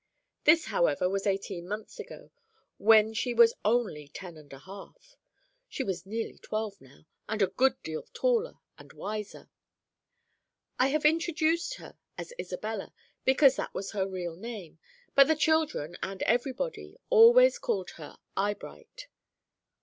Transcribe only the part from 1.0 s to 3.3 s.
was eighteen months ago, when